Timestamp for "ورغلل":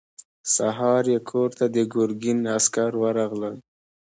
3.01-3.57